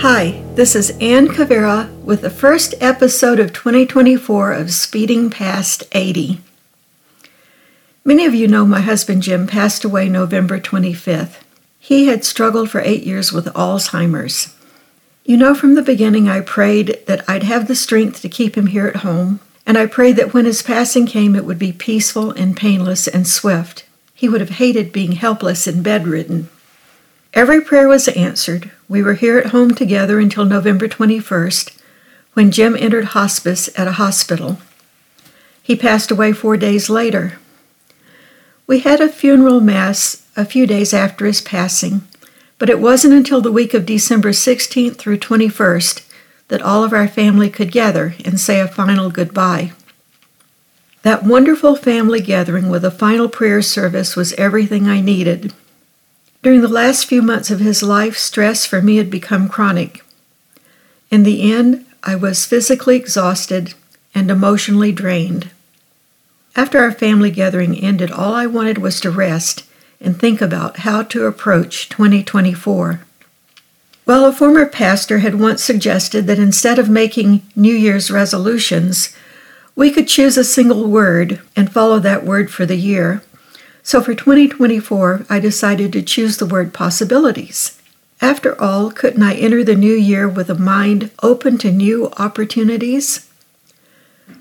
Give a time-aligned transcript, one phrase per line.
[0.00, 6.40] Hi, this is Ann Cavera with the first episode of 2024 of Speeding Past 80.
[8.04, 11.36] Many of you know my husband Jim passed away November 25th.
[11.78, 14.52] He had struggled for eight years with Alzheimer's.
[15.24, 18.66] You know, from the beginning, I prayed that I'd have the strength to keep him
[18.66, 22.32] here at home, and I prayed that when his passing came, it would be peaceful
[22.32, 23.84] and painless and swift.
[24.14, 26.48] He would have hated being helpless and bedridden.
[27.32, 28.72] Every prayer was answered.
[28.88, 31.76] We were here at home together until November 21st,
[32.32, 34.58] when Jim entered hospice at a hospital.
[35.62, 37.38] He passed away four days later.
[38.66, 42.02] We had a funeral mass a few days after his passing,
[42.58, 46.04] but it wasn't until the week of December 16th through 21st
[46.48, 49.72] that all of our family could gather and say a final goodbye.
[51.02, 55.54] That wonderful family gathering with a final prayer service was everything I needed.
[56.42, 60.02] During the last few months of his life, stress for me had become chronic.
[61.10, 63.74] In the end, I was physically exhausted
[64.14, 65.50] and emotionally drained.
[66.56, 69.64] After our family gathering ended, all I wanted was to rest
[70.00, 73.00] and think about how to approach 2024.
[74.06, 79.14] Well, a former pastor had once suggested that instead of making New Year's resolutions,
[79.76, 83.22] we could choose a single word and follow that word for the year.
[83.90, 87.76] So for 2024, I decided to choose the word possibilities.
[88.20, 93.28] After all, couldn't I enter the new year with a mind open to new opportunities?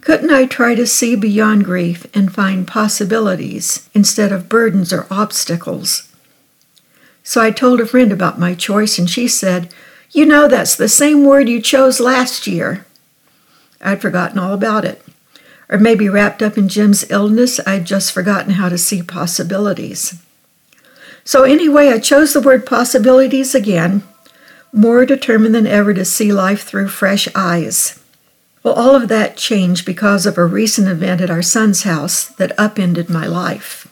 [0.01, 6.13] Couldn't I try to see beyond grief and find possibilities instead of burdens or obstacles?
[7.23, 9.73] So I told a friend about my choice, and she said,
[10.11, 12.85] You know, that's the same word you chose last year.
[13.81, 15.01] I'd forgotten all about it.
[15.69, 20.15] Or maybe wrapped up in Jim's illness, I'd just forgotten how to see possibilities.
[21.23, 24.03] So, anyway, I chose the word possibilities again,
[24.73, 28.01] more determined than ever to see life through fresh eyes.
[28.63, 32.57] Well, all of that changed because of a recent event at our son's house that
[32.59, 33.87] upended my life.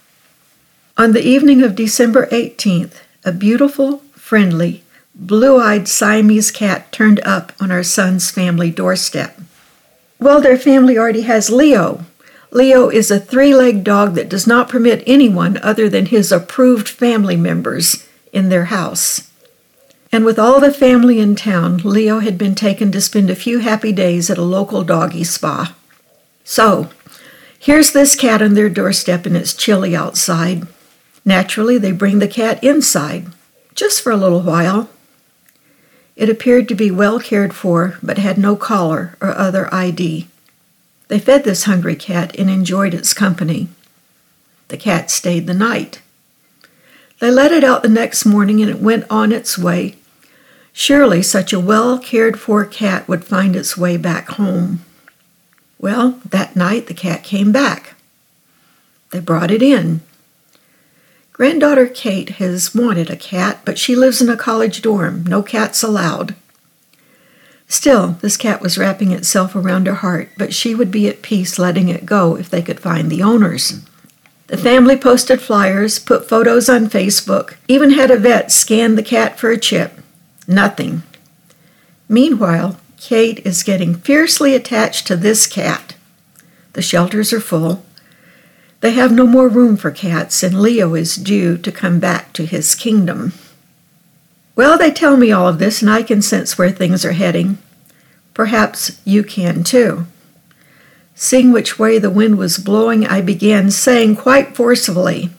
[0.98, 4.84] On the evening of December 18th, a beautiful, friendly,
[5.14, 9.40] blue eyed Siamese cat turned up on our son's family doorstep.
[10.20, 12.06] Well, their family already has Leo.
[12.52, 16.88] Leo is a three legged dog that does not permit anyone other than his approved
[16.88, 19.30] family members in their house.
[20.12, 23.60] And with all the family in town, Leo had been taken to spend a few
[23.60, 25.76] happy days at a local doggy spa.
[26.44, 26.90] So,
[27.60, 30.66] here's this cat on their doorstep and it's chilly outside.
[31.26, 33.28] Naturally, they bring the cat inside,
[33.76, 34.90] just for a little while.
[36.18, 40.28] It appeared to be well cared for, but had no collar or other ID.
[41.10, 43.70] They fed this hungry cat and enjoyed its company.
[44.70, 46.02] The cat stayed the night.
[47.20, 49.96] They let it out the next morning and it went on its way.
[50.74, 54.82] Surely such a well cared for cat would find its way back home.
[55.80, 57.94] Well, that night the cat came back.
[59.12, 60.02] They brought it in.
[61.38, 65.24] Granddaughter Kate has wanted a cat, but she lives in a college dorm.
[65.28, 66.34] No cats allowed.
[67.68, 71.60] Still, this cat was wrapping itself around her heart, but she would be at peace
[71.60, 73.82] letting it go if they could find the owners.
[74.48, 79.38] The family posted flyers, put photos on Facebook, even had a vet scan the cat
[79.38, 80.00] for a chip.
[80.48, 81.04] Nothing.
[82.10, 85.96] Meanwhile, Kate is getting fiercely attached to this cat.
[86.74, 87.86] The shelters are full.
[88.82, 92.46] They have no more room for cats, and Leo is due to come back to
[92.46, 93.34] his kingdom.
[94.56, 97.58] Well, they tell me all of this, and I can sense where things are heading.
[98.34, 100.06] Perhaps you can too.
[101.16, 105.32] Seeing which way the wind was blowing, I began saying quite forcefully,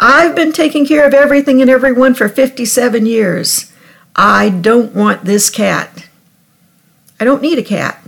[0.00, 3.72] I've been taking care of everything and everyone for 57 years.
[4.16, 6.08] I don't want this cat.
[7.20, 8.01] I don't need a cat.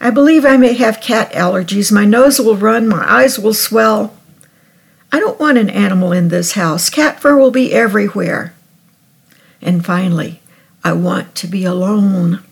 [0.00, 1.90] I believe I may have cat allergies.
[1.90, 4.16] My nose will run, my eyes will swell.
[5.10, 6.90] I don't want an animal in this house.
[6.90, 8.54] Cat fur will be everywhere.
[9.62, 10.40] And finally,
[10.84, 12.42] I want to be alone.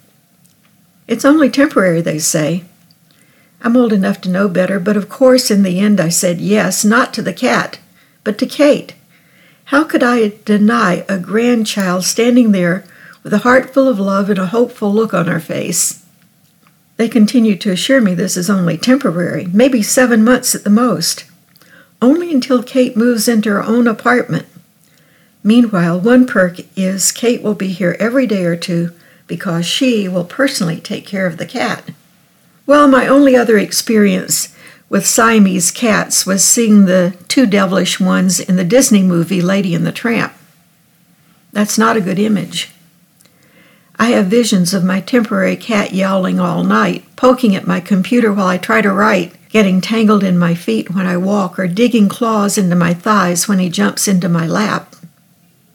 [1.07, 2.65] It's only temporary, they say.
[3.61, 6.85] I'm old enough to know better, but of course, in the end, I said yes,
[6.85, 7.79] not to the cat,
[8.23, 8.95] but to Kate.
[9.67, 12.85] How could I deny a grandchild standing there
[13.23, 16.04] with a heart full of love and a hopeful look on her face?
[16.97, 21.25] They continue to assure me this is only temporary, maybe seven months at the most,
[22.01, 24.47] only until Kate moves into her own apartment.
[25.43, 28.93] Meanwhile, one perk is Kate will be here every day or two
[29.27, 31.91] because she will personally take care of the cat.
[32.67, 34.55] Well, my only other experience
[34.89, 39.87] with Siamese cats was seeing the two devilish ones in the Disney movie Lady and
[39.87, 40.33] the Tramp.
[41.53, 42.74] That's not a good image.
[43.97, 48.49] I have visions of my temporary cat yowling all night, poking at my computer while
[48.49, 52.59] I try to write, getting tangled in my feet when I walk, or digging claws
[52.59, 54.97] into my thighs when he jumps into my lap.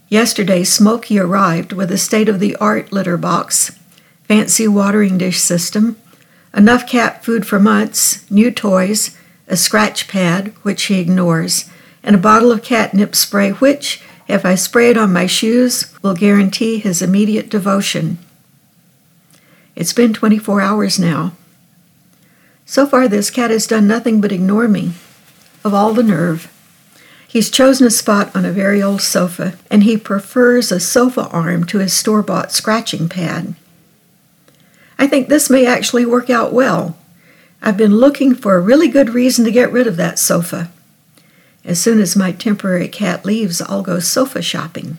[0.10, 3.78] Yesterday, Smokey arrived with a state of the art litter box,
[4.24, 5.96] fancy watering dish system,
[6.54, 9.18] enough cat food for months, new toys,
[9.48, 11.70] a scratch pad, which he ignores,
[12.04, 16.14] and a bottle of catnip spray, which, if I spray it on my shoes, will
[16.14, 18.20] guarantee his immediate devotion.
[19.76, 21.34] It's been 24 hours now.
[22.64, 24.94] So far, this cat has done nothing but ignore me.
[25.64, 26.54] Of all the nerve.
[27.28, 31.64] He's chosen a spot on a very old sofa, and he prefers a sofa arm
[31.66, 33.56] to his store bought scratching pad.
[35.00, 36.98] I think this may actually work out well.
[37.64, 40.72] I've been looking for a really good reason to get rid of that sofa.
[41.70, 44.98] As soon as my temporary cat leaves, I'll go sofa shopping.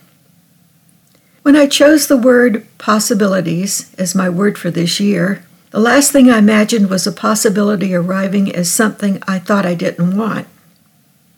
[1.42, 6.30] When I chose the word possibilities as my word for this year, the last thing
[6.30, 10.46] I imagined was a possibility arriving as something I thought I didn't want.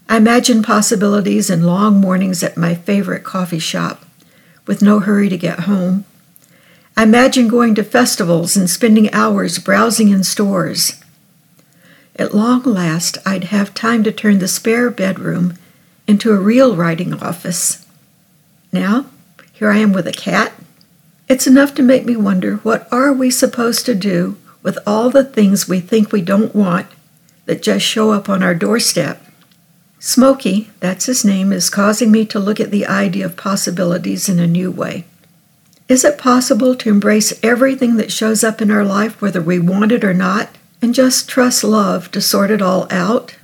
[0.07, 4.05] I imagined possibilities in long mornings at my favorite coffee shop,
[4.67, 6.05] with no hurry to get home.
[6.95, 11.02] I imagined going to festivals and spending hours browsing in stores.
[12.17, 15.59] At long last, I'd have time to turn the spare bedroom
[16.07, 17.87] into a real writing office.
[18.73, 19.07] Now,
[19.53, 20.53] here I am with a cat.
[21.29, 25.25] It's enough to make me wonder what are we supposed to do with all the
[25.25, 26.87] things we think we don't want
[27.47, 29.25] that just show up on our doorstep.
[29.99, 34.39] Smokey, that's his name, is causing me to look at the idea of possibilities in
[34.39, 35.05] a new way.
[35.89, 39.93] Is it possible to embrace everything that shows up in our life, whether we want
[39.93, 40.49] it or not?
[40.83, 43.37] And just trust love to sort it all out.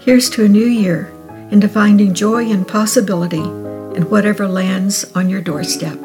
[0.00, 1.12] Here's to a new year
[1.50, 5.98] and to finding joy and possibility in whatever lands on your doorstep.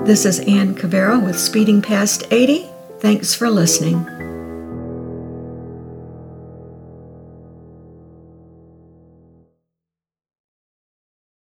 [0.00, 2.68] This is Ann Cavera with Speeding Past 80.
[2.98, 4.21] Thanks for listening.